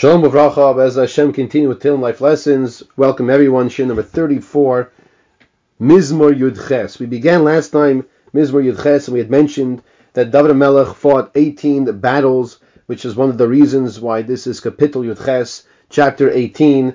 [0.00, 2.82] Shalom Uvracha, as Hashem continue with Tehillim Life Lessons.
[2.96, 4.90] Welcome everyone, Shir number 34,
[5.78, 6.98] Mizmor Yudches.
[6.98, 9.82] We began last time Mizmor Yudches, and we had mentioned
[10.14, 14.62] that David Melech fought 18 battles, which is one of the reasons why this is
[14.62, 16.94] Kapitel Yudches, chapter 18,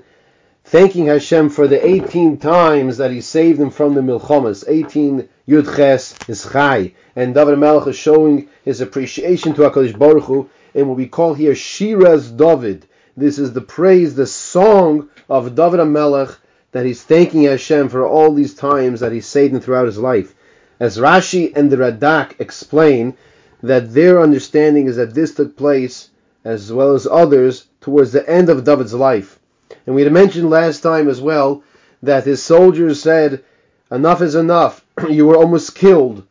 [0.64, 4.64] thanking Hashem for the 18 times that He saved him from the Milchomas.
[4.68, 10.50] 18 Yudches is Chai, and David Melech is showing his appreciation to HaKadosh Baruch Hu,
[10.74, 12.88] in what we call here Shiras David,
[13.18, 16.38] this is the praise, the song of David HaMelech
[16.72, 20.36] that he's thanking Hashem for all these times that he saved him throughout his life.
[20.80, 23.16] As Rashi and the Radak explain,
[23.64, 26.10] that their understanding is that this took place,
[26.44, 29.40] as well as others, towards the end of David's life.
[29.86, 31.64] And we had mentioned last time as well
[32.04, 33.44] that his soldiers said,
[33.92, 34.86] Enough is enough.
[35.10, 36.26] you were almost killed.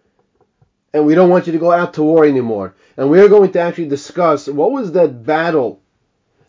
[0.93, 2.75] And we don't want you to go out to war anymore.
[2.97, 5.81] And we are going to actually discuss what was that battle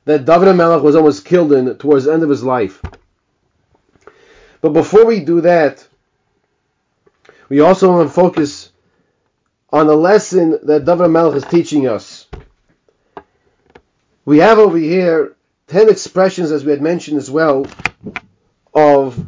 [0.06, 2.82] that David HaMelech was almost killed in towards the end of his life.
[4.62, 5.86] But before we do that,
[7.50, 8.72] we also want to focus
[9.72, 12.28] on the lesson that David HaMelech is teaching us.
[14.24, 15.36] We have over here
[15.68, 17.66] 10 expressions, as we had mentioned as well,
[18.74, 19.28] of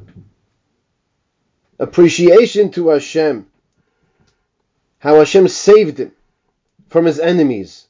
[1.79, 3.47] appreciation to Hashem.
[4.99, 6.11] How Hashem saved him
[6.89, 7.86] from his enemies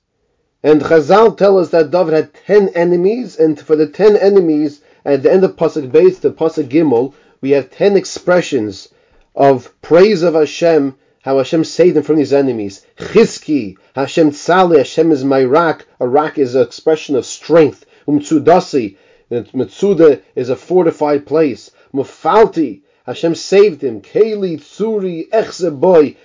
[0.63, 5.23] and Chazal tell us that David had ten enemies, and for the ten enemies, at
[5.23, 8.89] the end of Pasuk Beis to Pasuk Gimel, we have ten expressions
[9.35, 12.85] of praise of Hashem, how Hashem saved him from these enemies.
[12.97, 15.85] Chizki, Hashem Tzali, Hashem is my rock.
[15.99, 17.85] A rock is an expression of strength.
[18.07, 18.97] Umtsudasi,
[19.29, 21.69] Mitsuda is a fortified place.
[21.93, 24.01] Mufalti, Hashem saved him.
[24.01, 26.15] Keli, Tsuri, Echzeboy,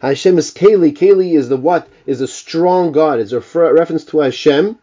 [0.00, 0.96] Hashem is Keli.
[0.96, 1.88] Keli is the what?
[2.06, 3.20] Is a strong God.
[3.20, 4.78] It's a reference to Hashem.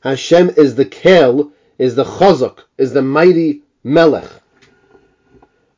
[0.00, 4.28] Hashem is the Kel, is the Chazak, is the mighty Melech.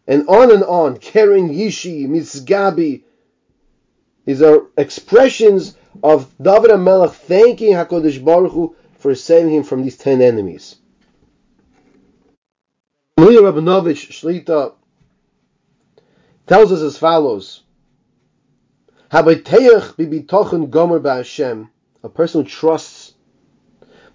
[0.06, 0.98] And on and on.
[0.98, 3.02] Keren Yishi, Mitzgabi.
[4.24, 9.96] These are expressions of David Melech thanking HaKadosh Baruch Hu for saving him from these
[9.96, 10.76] ten enemies.
[13.16, 14.74] Maria Rabinovich Shlita
[16.46, 17.62] tells us as follows.
[19.12, 21.68] Habayteach bibitochen gomer ba'Hashem,
[22.02, 23.12] a person who trusts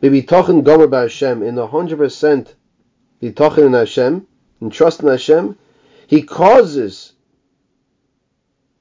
[0.02, 2.56] bibitochen gomer ba'Hashem in a hundred percent
[3.22, 4.26] bitochen in Hashem,
[4.60, 5.56] and trust in Hashem,
[6.08, 7.14] he causes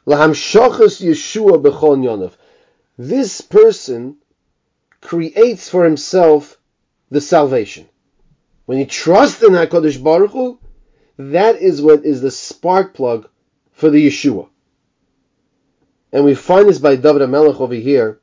[0.06, 2.32] lahamshachas Yeshua bechon yonav.
[2.96, 4.16] This person
[5.02, 6.58] creates for himself
[7.10, 7.90] the salvation.
[8.64, 10.58] When he trusts in HaKadosh Baruch Hu,
[11.18, 13.28] that is what is the spark plug
[13.72, 14.48] for the Yeshua.
[16.12, 18.20] And we find this by David Melech over here,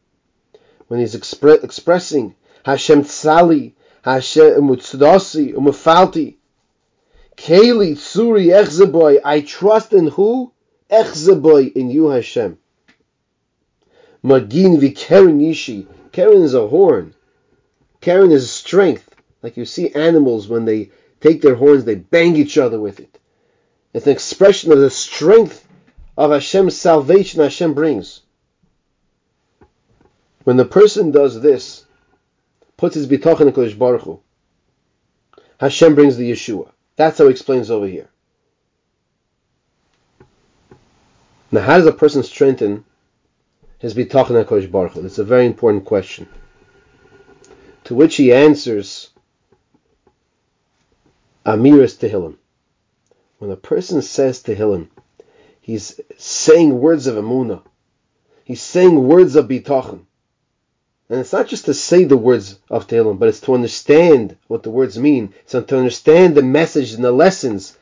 [0.88, 2.36] when he's expre- expressing
[2.66, 3.74] Hashem Tzali,
[4.04, 6.36] Hashem Mutzadasi, Umufalti,
[7.36, 10.52] Keli Tsuri Echzeboy, I trust in who?
[10.90, 12.58] Echzeboy, in you Hashem.
[14.22, 17.14] Magin Keren Yishi, Keren is a horn.
[18.00, 19.10] Keren is strength.
[19.42, 23.20] Like you see animals when they take their horns, they bang each other with it.
[23.94, 25.68] It's an expression of the strength
[26.18, 28.22] of Hashem's salvation Hashem brings.
[30.44, 31.86] When the person does this,
[32.78, 34.20] puts his bitachon in Kodesh Baruch Hu,
[35.60, 36.70] Hashem brings the Yeshua.
[36.96, 38.10] That's how he explains over here.
[41.52, 42.84] Now, how does a person strengthen
[43.80, 45.02] his bitachon Kodesh Baruch Hu?
[45.02, 46.28] That's a very important question.
[47.86, 49.10] To which he answers,
[51.46, 52.38] Amiras Tehillim.
[53.40, 54.88] When a person says Tehillim,
[55.64, 57.64] He's saying words of Amunah.
[58.44, 60.06] He's saying words of Bitachon.
[61.10, 64.64] And it's not just to say the words of Tehillim, but it's to understand what
[64.64, 65.34] the words mean.
[65.44, 67.78] It's to understand the message and the lessons.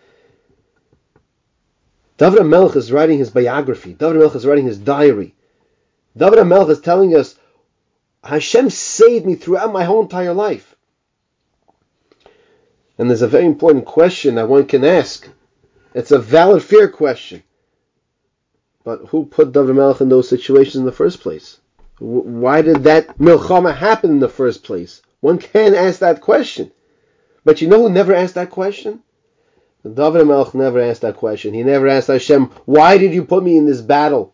[2.17, 3.93] David Melch is writing his biography.
[3.93, 5.33] David Melch is writing his diary.
[6.15, 7.35] David Melch is telling us,
[8.23, 10.75] Hashem saved me throughout my whole entire life.
[12.99, 15.27] And there's a very important question that one can ask.
[15.95, 17.41] It's a valid, fair question.
[18.83, 21.59] But who put David Melech in those situations in the first place?
[21.99, 25.01] Why did that milchama happen in the first place?
[25.19, 26.71] One can ask that question.
[27.45, 29.03] But you know who never asked that question?
[29.83, 31.53] David Melech never asked that question.
[31.53, 34.33] He never asked Hashem, why did you put me in this battle?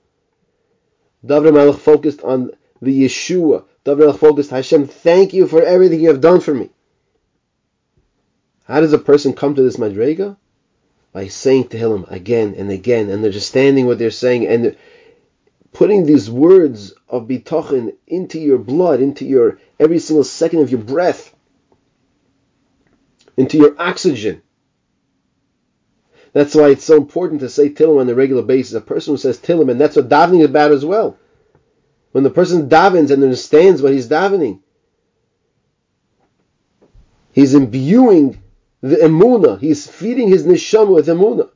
[1.25, 2.51] David Melech focused on
[2.81, 3.65] the Yeshua.
[3.83, 6.69] David Melech focused, Hashem, thank you for everything you have done for me.
[8.65, 10.37] How does a person come to this madrega?
[11.17, 14.77] By saying Tehillim again and again, and they're just standing what they're saying and
[15.73, 20.79] putting these words of bitachon into your blood, into your every single second of your
[20.79, 21.35] breath,
[23.35, 24.43] into your oxygen.
[26.33, 28.75] That's why it's so important to say Tillim on a regular basis.
[28.75, 31.17] A person who says Tillim, and that's what davening is about as well.
[32.11, 34.59] When the person davens and understands what he's davening,
[37.31, 38.39] he's imbuing
[38.81, 39.59] the emuna.
[39.59, 41.49] He's feeding his neshama with emuna.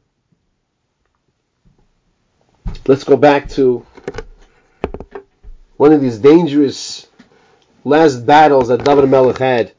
[2.87, 3.85] Let's go back to
[5.77, 7.07] one of these dangerous
[7.83, 9.73] last battles that David Melech had.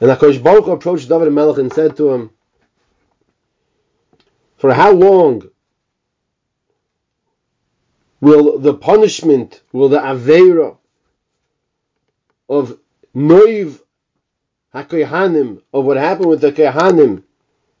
[0.00, 2.30] And Hakadosh Baruch approached David Melech and said to him,
[4.56, 5.50] "For how long
[8.20, 10.76] will the punishment, will the avera
[12.48, 12.78] of
[13.14, 13.80] noiv
[15.72, 17.22] of what happened with the kehanim,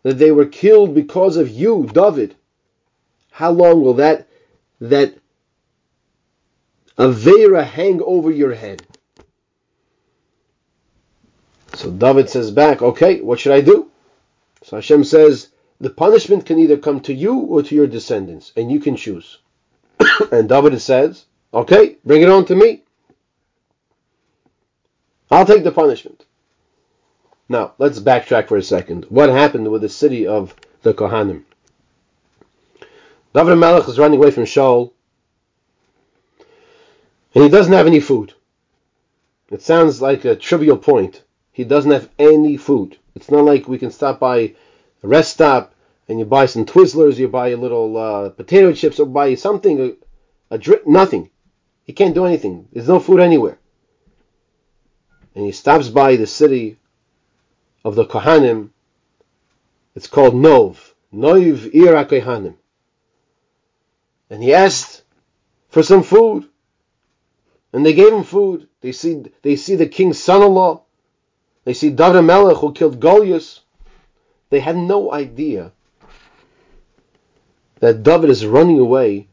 [0.02, 2.34] that they were killed because of you, David?
[3.30, 4.26] How long will that
[4.80, 5.14] that
[6.96, 8.82] avera hang over your head?"
[11.74, 13.88] So David says back, okay, what should I do?
[14.64, 15.50] So Hashem says,
[15.80, 19.38] the punishment can either come to you or to your descendants, and you can choose.
[20.32, 22.82] and David says, okay, bring it on to me.
[25.30, 26.24] I'll take the punishment.
[27.48, 29.06] Now, let's backtrack for a second.
[29.08, 31.44] What happened with the city of the Kohanim?
[33.34, 34.92] David Melech is running away from Shaul,
[37.34, 38.34] and he doesn't have any food.
[39.50, 41.22] It sounds like a trivial point,
[41.52, 42.98] he doesn't have any food.
[43.14, 44.54] It's not like we can stop by a
[45.02, 45.74] rest stop
[46.08, 49.80] and you buy some Twizzlers, you buy a little uh, potato chips, or buy something,
[49.80, 51.30] a, a drink, nothing.
[51.84, 52.68] He can't do anything.
[52.72, 53.58] There's no food anywhere.
[55.34, 56.78] And he stops by the city
[57.88, 58.70] of the Kohanim.
[59.96, 60.94] It's called Nov.
[61.10, 62.54] Nov Ira Kohanim.
[64.30, 65.02] And he asked
[65.70, 66.48] for some food.
[67.72, 68.68] And they gave him food.
[68.80, 70.82] They see they see the king's son-in-law.
[71.64, 73.60] They see David Melech who killed Goliath.
[74.50, 75.72] They had no idea
[77.80, 79.28] that David is running away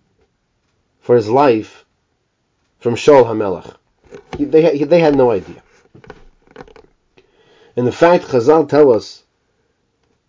[1.00, 1.86] for his life
[2.80, 3.76] from Shaul HaMelech.
[4.38, 5.62] They, they had no idea.
[7.76, 9.24] And the fact, Chazal tell us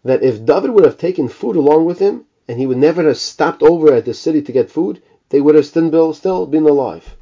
[0.05, 3.19] that if David would have taken food along with him, and he would never have
[3.19, 7.17] stopped over at the city to get food, they would have still, still been alive.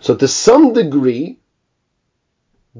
[0.00, 1.38] So to some degree,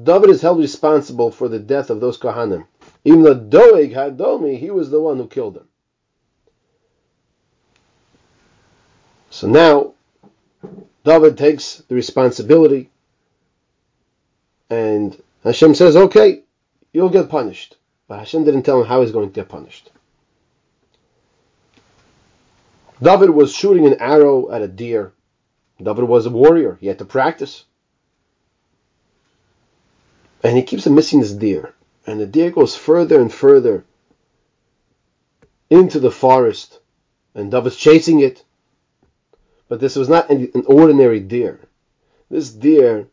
[0.01, 2.65] David is held responsible for the death of those Kohanim.
[3.03, 5.67] Even though Doeg had Hadomi, he was the one who killed them.
[9.29, 9.93] So now,
[11.03, 12.89] David takes the responsibility,
[14.69, 16.43] and Hashem says, okay,
[16.93, 17.77] you'll get punished.
[18.07, 19.91] But Hashem didn't tell him how he's going to get punished.
[23.01, 25.13] David was shooting an arrow at a deer.
[25.81, 26.77] David was a warrior.
[26.81, 27.65] He had to practice
[30.43, 31.73] and he keeps missing his deer.
[32.05, 33.85] And the deer goes further and further
[35.69, 36.79] into the forest,
[37.35, 38.43] and Dove is chasing it.
[39.67, 41.59] But this was not an ordinary deer.
[42.29, 43.07] This deer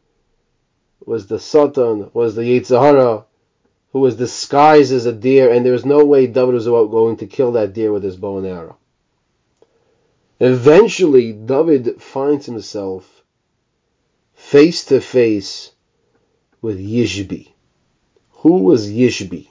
[1.06, 3.24] was the Satan, was the Yitzhara,
[3.92, 7.26] who was disguised as a deer, and there was no way David was going to
[7.26, 8.76] kill that deer with his bow and arrow.
[10.40, 13.22] Eventually, David finds himself
[14.34, 15.72] face to face
[16.60, 17.52] with Yishbi.
[18.42, 19.48] Who was Yishbi?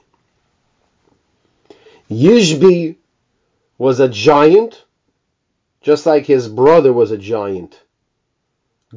[2.08, 2.96] Yishbi
[3.78, 4.84] was a giant,
[5.80, 7.80] just like his brother was a giant.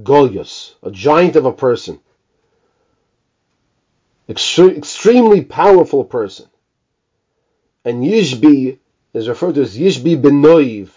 [0.04, 2.00] Goliath, a giant of a person.
[4.30, 6.48] Extre- extremely powerful person.
[7.84, 8.78] And Yishbi
[9.14, 10.90] is referred to as Yishbi ben Noiv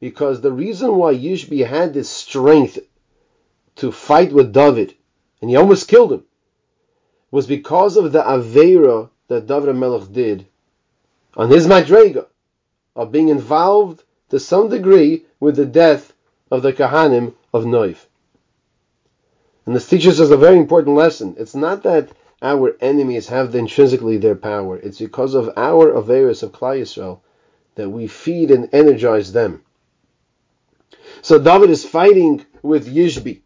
[0.00, 2.80] because the reason why Yishbi had this strength
[3.76, 4.94] to fight with David,
[5.40, 6.24] and he almost killed him,
[7.30, 10.46] was because of the Aveira that David Melech did
[11.36, 12.26] on his Madrega
[12.96, 16.12] of being involved to some degree with the death
[16.50, 17.98] of the Kahanim of Noiv.
[19.64, 21.36] And this teaches us a very important lesson.
[21.38, 22.10] It's not that
[22.42, 24.78] our enemies have intrinsically their power.
[24.78, 27.20] It's because of our Averis of Klal Yisrael
[27.74, 29.62] that we feed and energize them.
[31.22, 33.42] So David is fighting with Yishbi.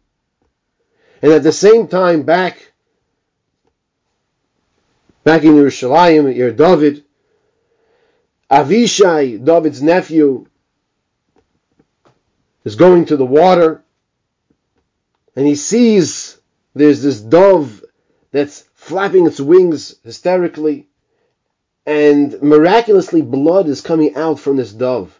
[1.21, 2.71] And at the same time, back
[5.23, 7.03] back in Yerushalayim, your David,
[8.49, 10.45] Avishai, David's nephew,
[12.63, 13.83] is going to the water,
[15.35, 16.39] and he sees
[16.73, 17.83] there's this dove
[18.31, 20.87] that's flapping its wings hysterically,
[21.87, 25.19] and miraculously blood is coming out from this dove.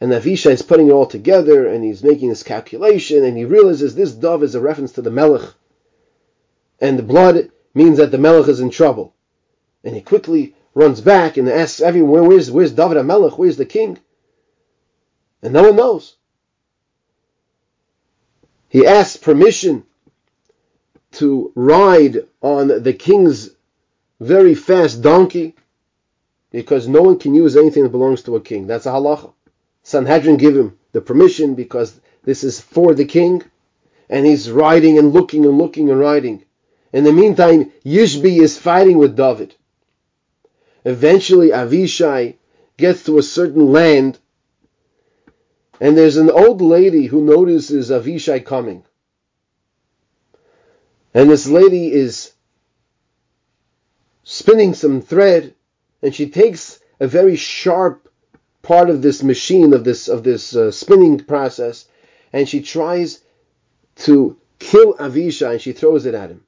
[0.00, 3.96] And Avishai is putting it all together, and he's making this calculation, and he realizes
[3.96, 5.54] this dove is a reference to the Melech,
[6.80, 9.12] and the blood means that the Melech is in trouble.
[9.82, 13.36] And he quickly runs back and asks everyone, where's, where's David HaMelech?
[13.36, 13.98] Where's the king?
[15.42, 16.14] And no one knows.
[18.68, 19.84] He asks permission
[21.12, 23.50] to ride on the king's
[24.20, 25.54] very fast donkey
[26.50, 28.66] because no one can use anything that belongs to a king.
[28.66, 29.32] That's a halacha.
[29.82, 33.42] Sanhedrin give him the permission because this is for the king,
[34.08, 36.44] and he's riding and looking and looking and riding.
[36.92, 39.54] In the meantime, Yishbi is fighting with David.
[40.84, 42.34] Eventually, Avishai
[42.76, 44.18] gets to a certain land,
[45.80, 48.84] and there's an old lady who notices Avishai coming.
[51.12, 52.32] And this lady is
[54.22, 55.54] spinning some thread,
[56.02, 58.08] and she takes a very sharp
[58.62, 61.86] part of this machine of this of this uh, spinning process,
[62.32, 63.20] and she tries
[63.96, 66.44] to kill Avishai, and she throws it at him.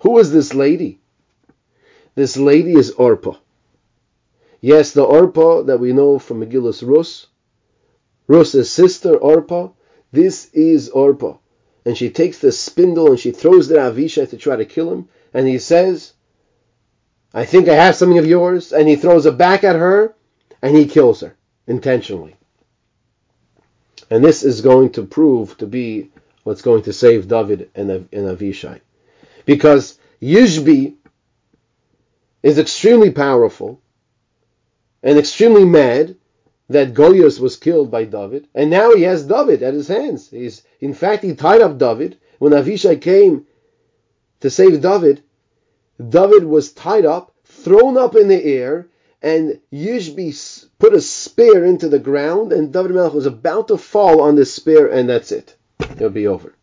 [0.00, 1.00] Who is this lady?
[2.14, 3.36] This lady is Orpah.
[4.60, 7.26] Yes, the Orpah that we know from Megillus Rus,
[8.26, 9.70] Rus's sister Orpah.
[10.12, 11.38] This is Orpah.
[11.86, 14.92] And she takes the spindle and she throws it at Avishai to try to kill
[14.92, 15.08] him.
[15.32, 16.12] And he says,
[17.32, 18.72] I think I have something of yours.
[18.72, 20.14] And he throws it back at her
[20.60, 21.36] and he kills her
[21.68, 22.34] intentionally.
[24.10, 26.10] And this is going to prove to be
[26.42, 28.80] what's going to save David and, and Avishai.
[29.44, 30.96] Because Yishbi
[32.42, 33.80] is extremely powerful
[35.04, 36.16] and extremely mad
[36.68, 40.30] that Goliath was killed by David, and now he has David at his hands.
[40.30, 42.18] He's, in fact, he tied up David.
[42.38, 43.46] When Avishai came
[44.40, 45.22] to save David,
[46.08, 48.88] David was tied up, thrown up in the air,
[49.22, 54.20] and Yishbi put a spear into the ground, and David Melech was about to fall
[54.20, 55.56] on this spear, and that's it.
[55.80, 56.54] It'll be over.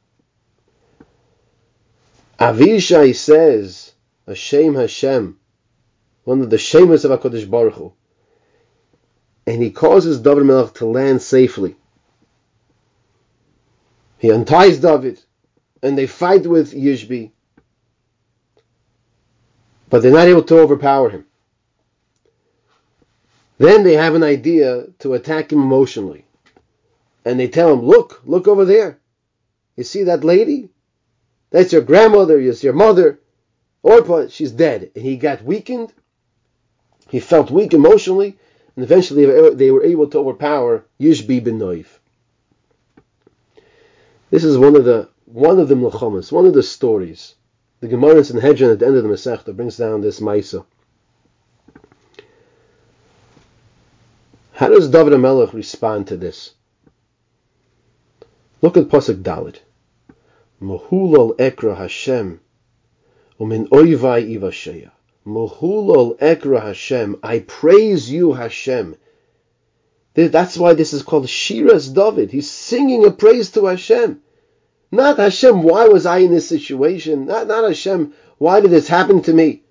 [2.39, 3.93] Avishai says,
[4.27, 5.39] Hashem Hashem,
[6.25, 7.93] one of the shameless of HaKadosh Baruch Hu,
[9.45, 11.75] and he causes David Melech to land safely.
[14.17, 15.21] He unties David,
[15.81, 17.31] and they fight with Yishbi,
[19.89, 21.25] but they're not able to overpower him.
[23.57, 26.25] Then they have an idea to attack him emotionally.
[27.25, 28.99] And they tell him, Look, look over there.
[29.77, 30.69] You see that lady?
[31.51, 33.19] That's your grandmother, it's your mother.
[33.81, 34.91] Orpah, she's dead.
[34.95, 35.93] And he got weakened.
[37.09, 38.37] He felt weak emotionally,
[38.75, 39.25] and eventually
[39.55, 41.87] they were able to overpower Yishbi bin Noiv.
[44.29, 47.35] This is one of the one of the mlachamas, one of the stories.
[47.81, 50.65] The Gemara in Sanhedrin at the end of the Masechta brings down this Maisa.
[54.53, 56.53] How does David HaMelech respond to this?
[58.61, 59.59] Look at Pasuk Dalit.
[60.61, 62.39] Mahulal ekra Hashem,
[63.39, 64.91] umin oivai ivasheya.
[65.25, 67.17] Mahulal ekra Hashem.
[67.23, 68.95] I praise you, Hashem.
[70.15, 72.31] That's why this is called Shiras David.
[72.31, 74.21] He's singing a praise to Hashem.
[74.91, 77.25] Not Hashem, why was I in this situation?
[77.25, 79.63] Not, not Hashem, why did this happen to me?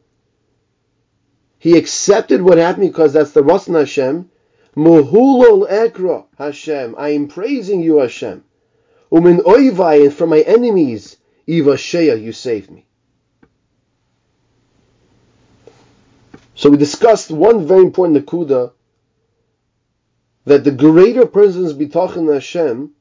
[1.59, 4.31] He accepted what happened because that's the Rasan Hashem.
[4.75, 6.97] Muhulol ekra Hashem.
[6.99, 8.43] I am praising you, Hashem.
[9.13, 12.87] Umin oivai, and from my enemies, Ivashea, you saved me.
[16.55, 18.73] So we discussed one very important nakuda
[20.45, 22.93] that the greater person's bitachon Hashem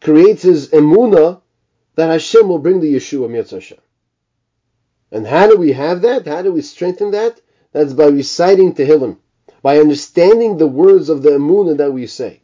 [0.00, 1.40] creates his emuna
[1.96, 3.78] that Hashem will bring the Yeshua Mirz Hashem.
[5.10, 6.26] And how do we have that?
[6.26, 7.40] How do we strengthen that?
[7.72, 9.18] That's by reciting Tehillim,
[9.62, 12.42] by understanding the words of the emuna that we say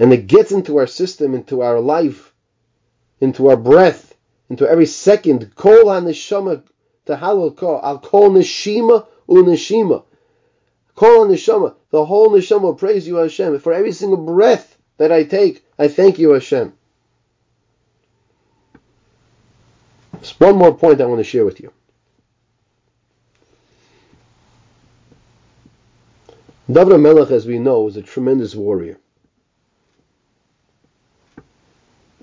[0.00, 2.32] and it gets into our system, into our life,
[3.20, 4.16] into our breath,
[4.48, 5.54] into every second.
[5.54, 6.62] Kol haneshama
[7.16, 10.04] tahalal kol al kol neshima uneshima.
[10.94, 15.64] Kol haneshama, the whole neshama praise you Hashem for every single breath that I take.
[15.78, 16.72] I thank you Hashem.
[20.20, 21.72] Just one more point I want to share with you.
[26.70, 28.98] David Melech, as we know, was a tremendous warrior.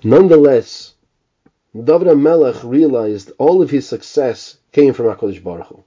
[0.04, 0.94] Nonetheless,
[1.74, 5.84] David Melech realized all of his success came from HaKadosh Baruch Hu.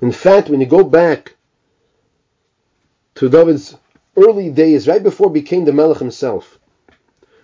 [0.00, 1.36] In fact, when you go back
[3.16, 3.76] to David's
[4.16, 6.58] early days, right before he became the Melech himself,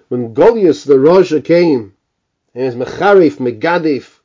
[0.08, 1.94] when Goliath the Raja came,
[2.54, 4.18] and was Mecharif, Megadif,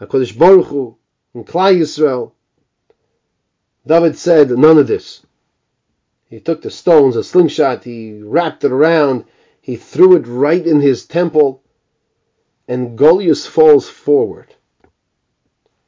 [0.00, 0.96] HaKadosh Baruch Hu,
[1.34, 2.32] and Klal Yisrael,
[3.86, 5.24] David said, none of this.
[6.30, 9.24] He took the stones, a slingshot, he wrapped it around,
[9.60, 11.62] he threw it right in his temple,
[12.66, 14.54] and Goliath falls forward.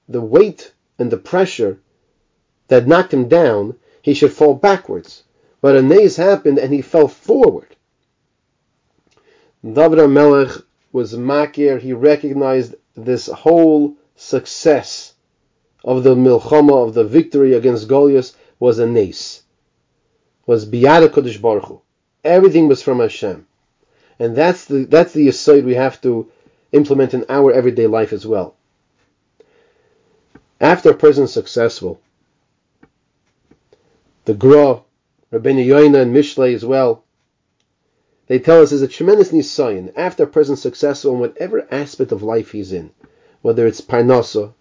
[0.08, 1.80] The weight and the pressure
[2.68, 5.24] that knocked him down, he should fall backwards.
[5.60, 7.76] But a naze happened and he fell forward.
[9.64, 10.52] David Melech
[10.92, 15.14] was makir, he recognized this whole success
[15.84, 19.42] of the milchama, of the victory against Goliath, was a nace,
[20.46, 21.80] was biyad Kodesh Baruch Hu.
[22.24, 23.46] Everything was from Hashem.
[24.18, 26.30] And that's the, that's the aside we have to
[26.72, 28.55] implement in our everyday life as well.
[30.60, 32.00] After a person successful,
[34.24, 34.82] the Gra,
[35.32, 37.04] Rabbeinu Yoina and Mishlei as well,
[38.26, 42.22] they tell us there's a tremendous nisayon after a person successful in whatever aspect of
[42.22, 42.90] life he's in,
[43.42, 44.52] whether it's parnasa,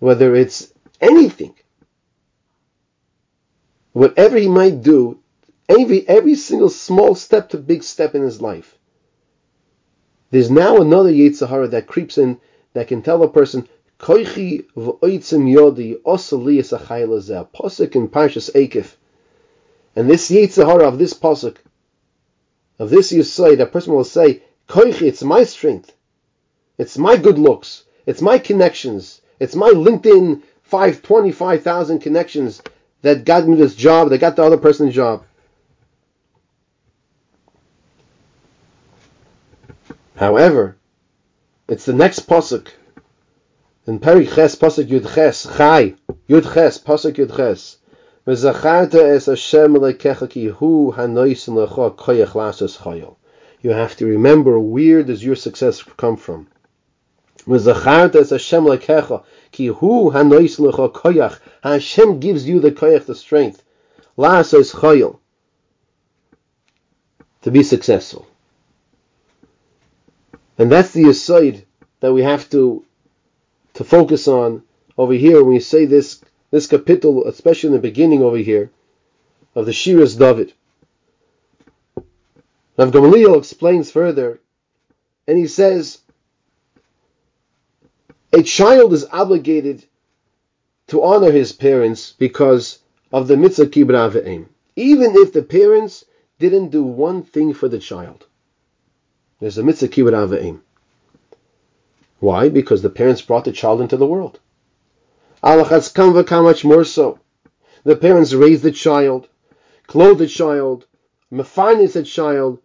[0.00, 1.54] whether it's anything,
[3.92, 5.18] whatever he might do,
[5.68, 8.76] every every single small step to big step in his life.
[10.30, 12.40] There's now another Yetzirah that creeps in
[12.72, 18.94] that can tell a person, Koichi v'oitzim yodi osali esachayla Pasuk in Parshas Eikev.
[19.96, 21.56] And this Yetzirah of this Pasuk,
[22.78, 25.94] of this Yisai, that person will say, Koichi, it's my strength.
[26.76, 27.84] It's my good looks.
[28.06, 29.20] It's my connections.
[29.38, 32.62] It's my LinkedIn 525,000 connections
[33.02, 35.24] that got me this job, that got the other person the job.
[40.16, 40.76] However,
[41.68, 42.68] it's the next pasuk
[43.86, 45.94] in Perik Ches pasuk Yud Ches Chai
[46.26, 47.76] Yud Ches pasuk Yud Ches.
[48.26, 53.16] V'zacharta es Hashem lekecha ki hu hanoisin lecha koyach lasas chayil.
[53.60, 56.46] You have to remember where does your success come from.
[57.46, 59.22] V'zacharta es Hashem lekecha
[59.52, 61.38] ki hu hanoisin lecha koyach.
[61.62, 63.62] Hashem gives you the koyach, the strength.
[64.16, 65.18] Lasas chayil.
[67.42, 68.26] To be successful.
[70.56, 71.66] And that's the aside
[72.00, 72.86] that we have to
[73.74, 74.62] to focus on
[74.96, 78.70] over here when we say this this Kapitel, especially in the beginning over here
[79.54, 80.52] of the Shiras David.
[82.76, 84.40] Rav Gamaliel explains further,
[85.26, 85.98] and he says,
[88.32, 89.84] a child is obligated
[90.88, 92.80] to honor his parents because
[93.12, 96.04] of the mitzvah kibbutz even if the parents
[96.40, 98.26] didn't do one thing for the child.
[99.40, 100.60] There's a mitzvah kibbut ava'im.
[102.24, 102.48] Why?
[102.48, 104.40] Because the parents brought the child into the world.
[105.42, 107.18] Alachas kamva how much more so.
[107.82, 109.28] The parents raise the child,
[109.86, 110.86] clothe the child,
[111.44, 112.60] finance the child,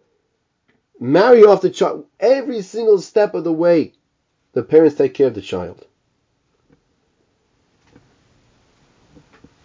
[0.98, 2.06] marry off the child.
[2.18, 3.92] Every single step of the way,
[4.54, 5.86] the parents take care of the child.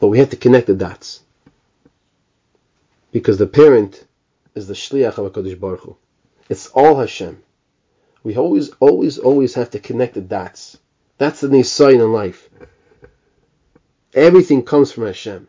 [0.01, 1.21] But we have to connect the dots.
[3.13, 4.05] Because the parent
[4.55, 5.95] is the shliach of HaKadosh Baruch Hu.
[6.49, 7.41] It's all Hashem.
[8.25, 10.79] We always, always, always have to connect the dots.
[11.19, 12.49] That's the nisayin in life.
[14.15, 15.47] Everything comes from Hashem.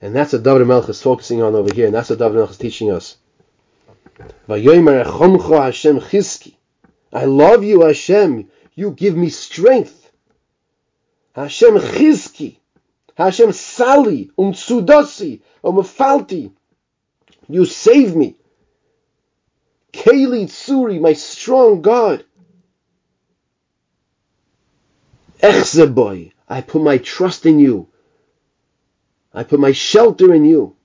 [0.00, 2.50] And that's what David Melch is focusing on over here, and that's what David Melch
[2.50, 3.16] is teaching us.
[7.12, 8.48] I love you, Hashem.
[8.76, 10.12] You give me strength.
[11.34, 12.58] Hashem chizki.
[13.16, 16.54] Hashem sali, um tsudasi, um.
[17.48, 18.36] You save me.
[19.96, 22.24] Keli Tsuri, my strong God.
[25.42, 27.88] Echzeboy, I put my trust in you.
[29.32, 30.76] I put my shelter in you.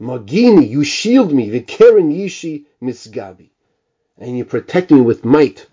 [0.00, 1.50] Magini, you shield me.
[1.50, 3.50] Vikeren Yishi Misgabi.
[4.18, 5.66] And you protect me with might.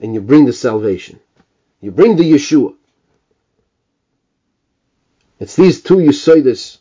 [0.00, 1.20] And you bring the salvation.
[1.80, 2.74] You bring the Yeshua.
[5.40, 6.78] It's these two Yesodis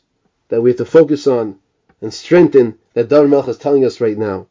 [0.50, 1.60] that we have to focus on
[2.02, 4.48] and strengthen that Dar Melch is telling us right now.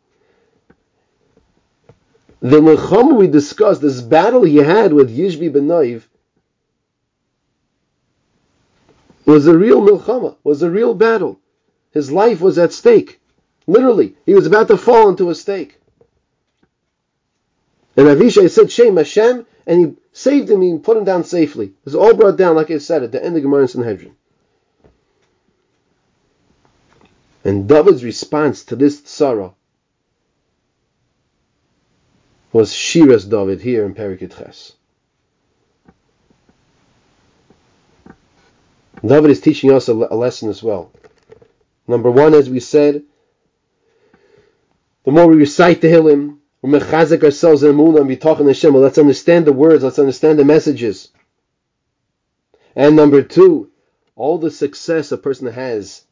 [2.40, 6.04] The Melchama we discussed, this battle he had with Yishbi ben Naiv,
[9.24, 11.40] was a real Melchama, was a real battle.
[11.92, 13.20] His life was at stake.
[13.66, 15.80] Literally, he was about to fall into a stake.
[17.96, 21.66] And Avishai said, Shem Hashem, and he saved him, he put him down safely.
[21.66, 24.14] It was all brought down, like I said, at the end of Gemara Sanhedrin.
[27.46, 29.54] And David's response to this tzara
[32.52, 34.72] was Shiras David here in Perikut Ches.
[39.00, 40.90] David is teaching us a, a, lesson as well.
[41.87, 43.04] Number one, as we said,
[45.04, 48.48] the more we recite Tehillim, we mechazik ourselves in the moon and we talk in
[48.48, 51.12] Hashem, well, let's understand the words, let's understand the messages.
[52.74, 53.70] And number two,
[54.16, 56.05] all the success a person has,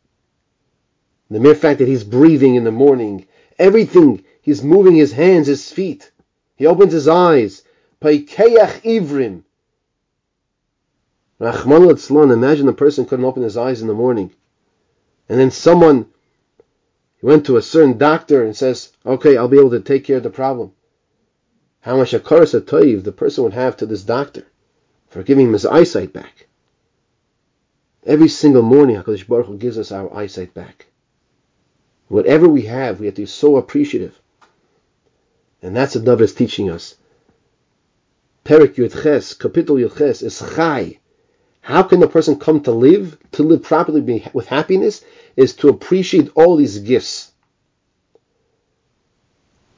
[1.30, 3.26] the mere fact that he's breathing in the morning,
[3.58, 6.10] everything, he's moving his hands, his feet,
[6.56, 7.62] he opens his eyes,
[12.30, 14.32] imagine the person couldn't open his eyes in the morning.
[15.28, 16.06] And then someone
[17.22, 20.22] went to a certain doctor and says, okay, I'll be able to take care of
[20.22, 20.72] the problem.
[21.80, 22.52] How much a karas
[23.02, 24.46] the person would have to this doctor
[25.08, 26.48] for giving him his eyesight back.
[28.04, 30.86] Every single morning, HaKadosh Baruch Hu gives us our eyesight back.
[32.08, 34.20] Whatever we have, we have to be so appreciative.
[35.62, 36.96] And that's what David is teaching us.
[38.44, 40.98] Perik Yud Ches, Kapitel Yud Ches, is Chai.
[41.62, 45.02] How can a person come to live, to live properly with happiness,
[45.34, 47.32] is to appreciate all these gifts.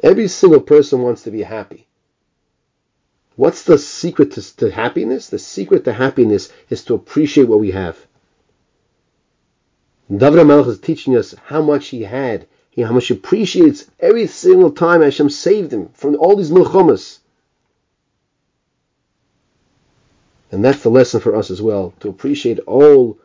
[0.03, 1.87] Every single person wants to be happy.
[3.37, 5.29] What's the secret to, to happiness?
[5.29, 8.05] The secret to happiness is to appreciate what we have.
[10.09, 14.71] David HaMelech is teaching us how much he had, how much he appreciates every single
[14.71, 17.19] time Hashem saved him from all these milchomas.
[20.53, 23.19] And that's the lesson for us as well, to appreciate all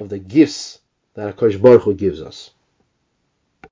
[0.00, 0.78] of the gifts
[1.14, 2.50] that HaKadosh Baruch Hu gives us.